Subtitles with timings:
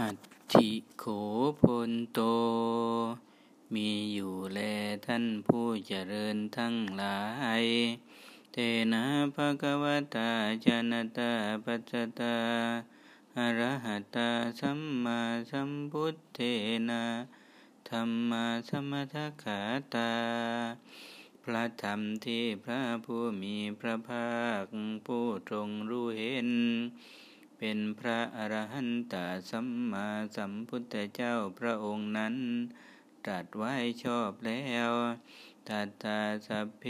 [0.00, 0.18] อัต
[0.52, 1.04] ถิโข
[1.60, 2.20] พลโต
[3.74, 4.60] มีอยู่แล
[5.06, 7.20] ท่านผู้เจริญทั้งหลา
[7.62, 7.64] ย
[8.52, 8.56] เต
[8.92, 9.84] นะภะคะว
[10.16, 10.30] ตา
[10.64, 11.32] จนตา
[11.64, 12.38] ปัจจตา
[13.36, 15.20] อรหัตาสัมมา
[15.50, 16.38] สัมพุทเท
[16.88, 17.04] นะ
[17.88, 19.60] ธรรมาสมทขา
[19.94, 20.12] ตา
[21.44, 24.32] พระธรรมที่พระผู้มีพระภา
[24.62, 24.64] ค
[25.06, 26.50] ผู้ทรงรู้เห็น
[27.62, 29.14] เป็นพระอรหันต
[29.50, 32.36] สัมมาสัมพุทธเจ้าพระองค์นั้น
[33.26, 33.74] ตรัสไว้
[34.04, 34.90] ชอบแล้ว
[35.68, 36.84] ตัตตาสัพเพ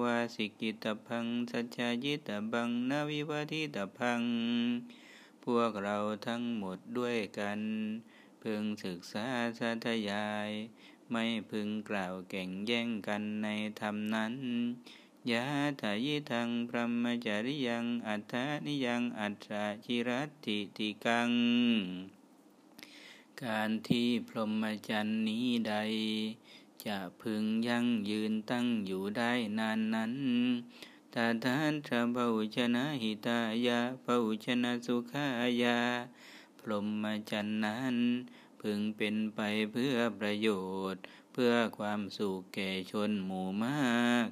[0.00, 4.22] วาสิกิตพังสัจจยิตบังนวิวัติตพัง
[5.44, 5.96] พวกเรา
[6.26, 7.60] ทั้งหมดด้วยกัน
[8.42, 9.26] พึงศึกษา
[9.58, 10.50] สัตยาย
[11.10, 13.48] ไม่พึงกล่าวแก่งแย่งกันใน
[13.80, 14.34] ธรรมนั้น
[15.30, 15.44] ยะ
[15.80, 21.30] ถายิทังพรหมจริยัง อัฏฐานิยังอัตราจิรัติติกัง
[23.42, 25.74] การที่พรหมจรรย์นี้ใด
[26.86, 30.14] จะพึงยั่งยืนตั้งอยู่ได้นานนั้น
[31.14, 32.26] ตาทานทระเบา
[32.56, 35.26] ชนะหิตายาเบาชนะสุขา
[35.62, 35.80] ยา
[36.60, 37.96] พรหมจรรย์นั้น
[38.60, 39.40] พึงเป็นไป
[39.72, 40.48] เพื่อประโย
[40.92, 44.26] ชน์ เพื่อความสุขแก่ชนหมู่มาก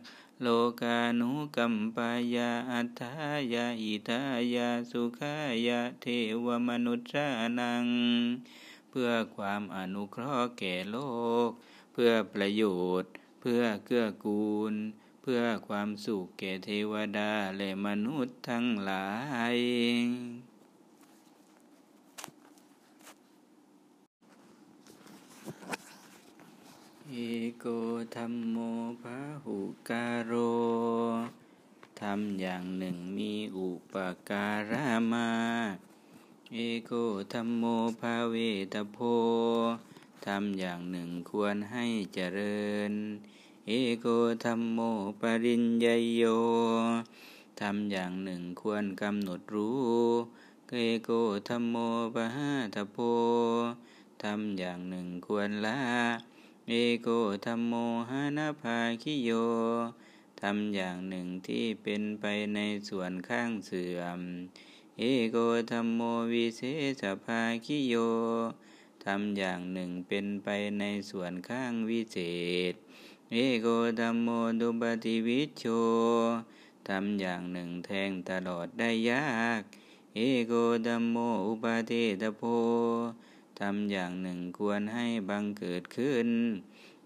[0.44, 0.48] โล
[0.82, 3.12] กานุกัมปายาอัฏฐา
[3.54, 4.22] ยาอิทา
[4.54, 5.34] ยาสุขา
[5.66, 6.06] ยาเท
[6.44, 7.08] วมนุษย์
[7.60, 7.86] นัง
[8.90, 10.98] เพื่อความอนุเคราะห์แก่โล
[11.48, 11.50] ก
[11.92, 12.62] เพื่อประโย
[13.00, 13.10] ชน์
[13.40, 14.74] เพื่อเกื้อกูล
[15.22, 19.08] เพื่อความสุขแก่เทวดาและมนุษย์ทั้งหลา
[19.54, 20.49] ย
[27.14, 27.18] เอ
[27.58, 27.66] โก
[28.16, 28.56] ธรรมโม
[29.02, 29.58] พะหุ
[29.88, 30.32] การโร
[32.00, 33.94] ทำอย่างหนึ่งมีอุป
[34.28, 35.30] การะมา
[36.52, 36.92] เอโก
[37.32, 37.64] ธรรมโม
[38.00, 38.34] ภาเว
[38.74, 38.98] ตโพ
[40.26, 42.92] ทำอย่างหนึ่งควรให้เจริญ
[43.68, 44.06] เอโก
[44.44, 44.80] ธรรมโม
[45.20, 46.24] ปริญญโย
[47.60, 49.90] ทำอย่างหนึ่งควรกำหนดรู้
[50.70, 51.10] เอโก
[51.48, 51.76] ธรรมโม
[52.14, 52.98] ปหะทโพ
[54.22, 55.78] ทำอย่างหนึ่งควรละ
[56.72, 57.08] เอโก
[57.46, 57.74] ธรรมโม
[58.10, 59.30] หานาภาคิโย
[60.40, 64.20] ทำอย่างหนึ่งที่เป็นไปในส่วนข้างเสื่อม
[64.98, 65.36] เอโก
[65.70, 66.00] ธรรมโม
[66.32, 66.62] วิเศ
[67.02, 67.94] ษภาคิโย
[69.04, 70.48] ทำอย่างหนึ่งเป็นไป
[70.78, 72.18] ในส่วนข้างวิเศ
[72.72, 72.74] ษ
[73.32, 73.68] เอโก
[74.00, 74.28] ธรรมโม
[74.60, 75.64] ดุปฏิวิชโช
[76.88, 79.60] ทำอย่างหนึ่งแทงตลอดได้ยาก
[80.16, 80.52] เอโก
[80.86, 81.16] ธรรมโม
[81.46, 82.42] อุปาเทตโพ
[83.60, 86.28] ทำอย่างหนึ่งควรให้บังเกิดขึ้น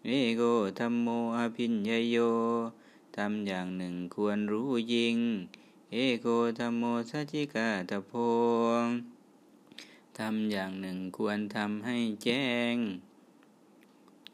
[0.06, 0.42] เอโก
[0.78, 2.16] ธรรมโมอภิญญโย
[3.16, 5.16] ทำอย่างหนึ่งควรรู้ยิง
[5.92, 6.26] เอโก
[6.58, 8.12] ธรรมโมสัจิกาตโพ
[8.82, 8.84] ง
[10.18, 12.76] ทำอย่างหนึ่งควรทำให้แจ้ง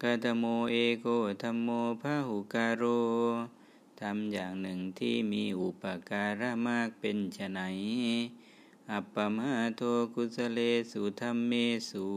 [0.02, 1.06] กาตโมเอโก
[1.42, 1.68] ธรรมโม
[2.00, 2.84] พระหุการโร
[4.00, 7.60] ทำอย่างหนึ่งที่มีอุปการะมากเป็นไฉน
[8.90, 9.82] อัปปมาโท
[10.14, 10.60] กุสเล
[10.92, 11.52] สุธรรมเม
[11.90, 12.08] สุ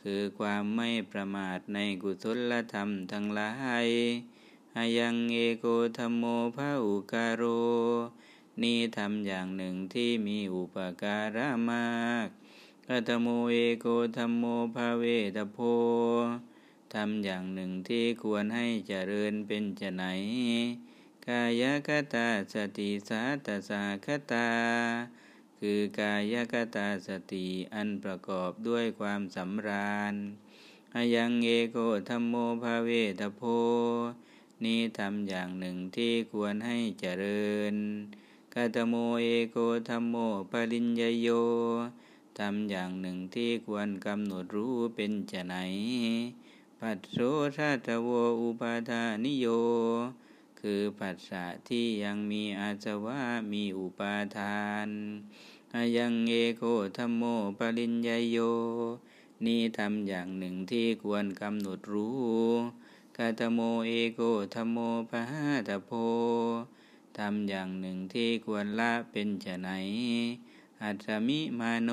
[0.00, 3.52] คือความไม่ประมาทในกุศลธรรมทั้งหลา
[3.84, 3.86] ย
[4.76, 5.66] อายังเอโก
[5.98, 6.24] ธรรมโม
[6.56, 7.42] ภาอุการโร
[8.62, 12.26] นี่ทำอย่างหนึ่งที่มีอุปการะมาก
[12.86, 14.44] กัตโมเอโกธรรมโม
[14.74, 15.04] ภาเว
[15.36, 15.58] ตโพ
[16.94, 20.04] ทำอย่างหนึ่งที่ควรให้เจริญเป็นจะไหน
[21.26, 24.48] กายคตาสติสาตสาคตา
[25.66, 30.14] คือกายกตาสติอันประกอบด้วยความสำราญ
[30.94, 31.76] อายังเอโก
[32.08, 32.90] ธรรมโมภาเว
[33.20, 33.42] ทโพ
[34.64, 37.74] นี้ทำอย่างหนึ่งที่ควรให้เจริญ
[38.54, 39.56] กาตโมเอโก
[39.88, 40.16] ธรรมโม
[40.50, 41.28] ปริญญโย
[42.38, 45.54] ทำอย่างหนึ่งที่ควรกำหนดรู้เป็นจะไหน
[46.80, 47.16] ปัสโส
[47.56, 48.08] ธาตโว
[48.40, 49.46] อุปาทานิโย
[50.66, 53.20] คือปัสสะที่ยังมีอาสวะ
[53.52, 54.88] มีอุปาทาน
[55.76, 56.64] อายังเอโก
[56.96, 57.22] ธรรมโม
[57.58, 58.36] ปริญญาโย
[59.44, 62.22] นี่ทำอย่างหนึ่งที่ควรกำหนดรู้
[63.16, 64.20] กาตโมเอโก
[64.54, 64.78] ธรรมโม
[65.10, 65.90] ปะหะตโพ
[67.18, 69.70] ทำอย่างหนึ่งที่ควรละเป็นจะไหน
[70.82, 71.90] อัตมิมาโน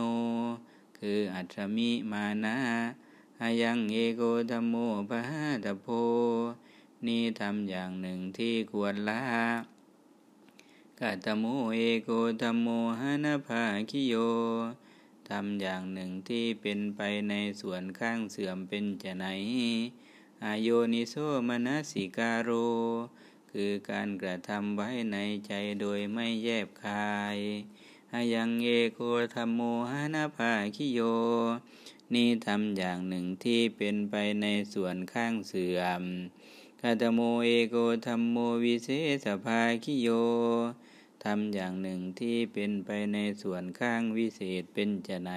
[0.97, 2.57] คืออัตมิมานะ
[3.41, 4.21] อายังเอโก
[4.51, 4.75] ธรรมโม
[5.09, 5.87] ปะหะตโพ
[7.05, 9.78] นี่ทำอย่างหนึ่งที่ควรละ
[11.03, 12.09] กัตโมเอโก
[12.41, 12.67] ธรรมโม
[13.01, 14.15] หนาภาคิโย
[15.29, 19.25] ทำอย่างหนึ่งที่เป็นไปในส่วนข้างเสื่อมเป็นจะไหน
[20.43, 21.15] อายโยนิโส
[21.47, 22.49] มนสิกาโร
[23.51, 25.17] คือการกระทำไว้ใน
[25.47, 27.37] ใจโดยไม่แยบคาย
[28.13, 28.99] อายังเอโก
[29.35, 29.61] ธรรมโม
[29.91, 30.99] หนาภาคิโย
[32.13, 36.03] นี่ทำอย่างหนึ่งที่เป็นไปในส่วนข้างเสื่อม
[36.83, 38.89] คาตโมเอโกธรรมโมวิเศ
[39.25, 40.09] ษภาคิโย
[41.23, 45.31] ทำอย่างหนึ่งที่เป็นไปในส่วนข้างวิเศษเป็นจะไหน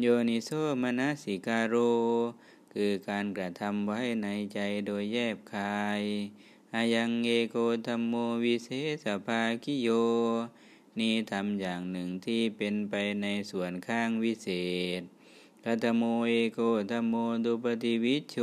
[0.00, 0.50] โยนิโส
[0.82, 1.74] มนสิกาโร
[2.72, 6.02] คือการกระทำไว้ในใจโดยแยบคาย
[6.72, 7.56] อายังเอโก
[7.86, 8.14] ธรรมโม
[8.44, 8.70] วิเศ
[9.04, 9.88] ษภาคิโย
[10.98, 14.48] นี้ทำอย่างหนึ่งที่เป็นไปในส่วนข้างวิเศ
[15.00, 15.02] ษ
[15.64, 17.14] กัตโมเอโกธรรมโม
[17.44, 18.36] ดุปฏิวิชโช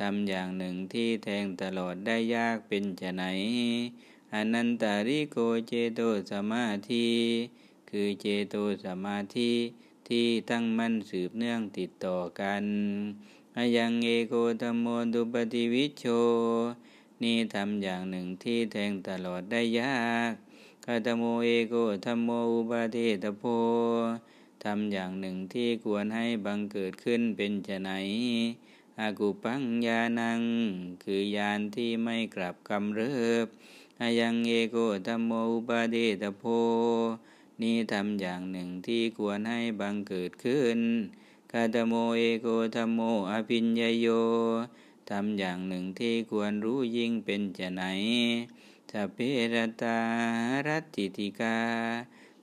[0.00, 3.24] ทำอย่างหนึ่งที่แทงตลอดได้ยากเป็นจะไหน
[4.34, 5.36] อนันตาริโก
[5.68, 6.00] เจโต
[6.30, 7.08] สมาธิ
[7.90, 8.54] คือเจโต
[8.84, 9.52] สมาธิ
[10.08, 12.64] ที่ตั้งมั่นสืบเนื่องติดต่อกัน
[13.56, 16.04] อยังเอโกธรรมโมดุปฏิวิชโช
[17.22, 20.32] นี่ทำอย่างหนึ่งที่แทงตลอดได้ยาก
[20.84, 21.74] คาตโมเอโก
[22.04, 23.42] ธรรมโมอุปาเทตโพ
[24.64, 27.90] ทำอย่างหนึ่งที่ควรให้บังเกิดขึ้นเป็นจะไหน
[29.00, 30.42] อากุปังยานัง
[31.02, 33.46] คือยานที่ไม่กลับกำเริบ
[34.00, 36.44] อายังเอโกธรรมโมอุปาเดตโพ
[37.62, 40.78] นี้ทำอย่างหนึ่งที่ควรให้บังเกิดขึ้น
[41.52, 43.00] คาตโมเอโกธรรมโม
[43.30, 44.06] อภิญญโย
[45.10, 47.82] ทำอย่างหนึ่งที่ควรรู้ยิ่งเป็นจะไหน
[48.90, 49.18] จะเพ
[49.54, 49.98] รตา
[50.66, 51.58] รัตติติกา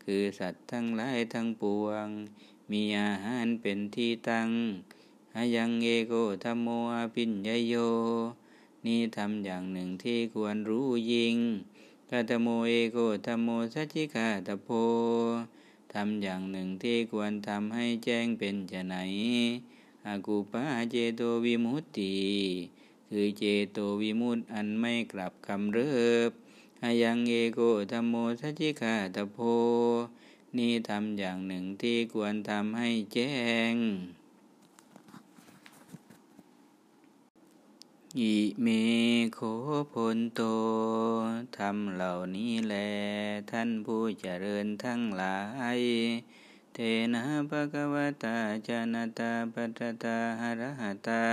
[0.03, 2.07] คือสัตว์ทั้งหลายทั้งปวง
[2.71, 4.49] มีอาหารเป็นที่ตั้ง
[5.37, 7.73] อายังเอโกธรรมโมอภิญญโย
[8.85, 11.37] นี้ทำอย่างหนึ่งที่ควรรู้ยิ่ง
[12.09, 14.67] กาตโมเอโกธรรมโมสัจจิกาตโพ
[15.93, 18.95] ทำอย่างหนึ่งที่ควรทำให้แจ้งเป็นจะไหน
[20.05, 22.15] อากูปาเจโตวิมุตติ
[23.09, 26.31] คือเจโตวิมุตติอันไม่กลับคำเริบ
[26.83, 27.59] อายังเอโก
[27.91, 29.37] ธรรมโมสัจจิกาตโพ
[30.57, 33.33] นี่ทำอย่างหนึ่งที่ควรทำให้แจ้
[33.73, 33.75] ง
[38.19, 38.67] อิเม
[39.33, 39.39] โค
[39.91, 40.41] พลโต
[41.57, 42.75] ทำเหล่านี้แล
[43.51, 45.37] ท่านผู้เจริญทั้งหลา
[45.77, 45.79] ย
[46.73, 46.77] เท
[47.13, 51.23] นะภะคะวตาจานตาปัตตาหรหตา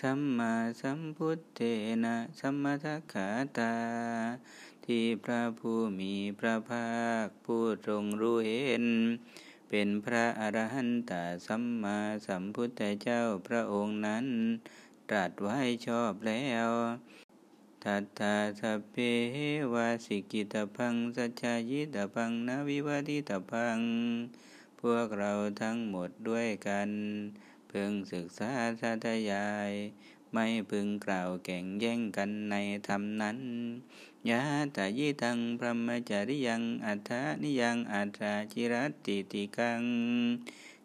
[0.00, 1.60] สัมมาสัมพุทเท
[2.04, 3.28] นะสัมมาทัคขา
[3.58, 3.74] ตา
[4.84, 6.88] ที่พระผู้มีพระภา
[7.24, 8.84] คผู้ทรงรู้เห็น
[9.68, 11.12] เป็นพระอรหันต
[11.46, 14.26] สัมมาสัมพุทธเจ้าพระองค์นั้น
[15.10, 16.70] ตรัสไว้ชอบแล้ว
[17.84, 18.96] ทัตตาสัพเพ
[19.72, 23.78] วาสิกิตพังสัจจายิตพังนวิวัติตพัง
[24.80, 25.32] พวกเรา
[25.62, 26.90] ทั้งหมดด้วยกัน
[27.70, 28.50] พึงศึกษา
[28.80, 29.70] สาธยาย
[30.32, 32.54] ไม่พึงกล่าวแข่งแย่งกันใน
[32.88, 33.38] ธรรมนั้น
[34.30, 34.40] ยะ
[34.76, 38.74] ตายิตังพระมจริยัง อัฏฐานิยังอัตราจิร
[39.06, 39.82] ติติกัง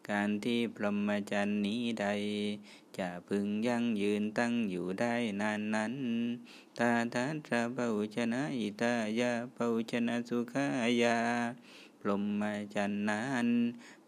[0.09, 2.05] การที่พรหมจรรย์นี้ใด
[2.99, 5.93] จะพึงยั่งยืนตั้งอยู่ได้นานนั้น
[6.77, 10.67] ตาทัตระเบาชนะอิตายาเบาชนะสุขา
[11.03, 11.17] ยา
[11.99, 12.41] พรหม
[12.75, 13.47] จันนั้น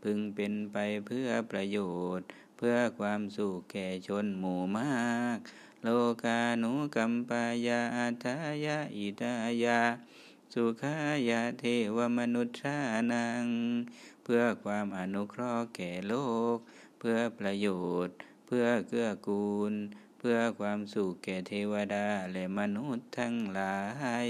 [0.01, 1.77] พึงเป็นไปเพื่อประโย
[2.18, 2.27] ชน์
[2.57, 5.38] เพื่อความสุขแก่ชนหมู่มาก
[5.83, 5.88] โล
[6.24, 9.33] กานุกัมปายาอัตายาอิตา
[9.63, 9.79] ยา
[10.53, 10.95] สุขา
[11.29, 11.63] ยาเท
[11.95, 12.77] วมนุษย์า
[13.12, 13.45] นัง
[14.24, 16.15] เพื่อความอนุเคราะห์แก่โล
[16.55, 16.58] ก
[17.00, 17.67] เพื่อประโย
[18.08, 18.15] ชน์
[18.55, 19.74] พื่อเกื้อกูล
[20.19, 23.77] เพื่อความสุขแก่เทวดาและมนุษย์ทั้งหลา
[24.27, 24.29] ย